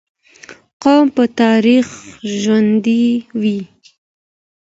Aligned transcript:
قوم 0.81 1.05
په 1.15 1.23
تاريخ 1.41 1.85
ژوندي 2.39 3.05
وي. 3.41 3.59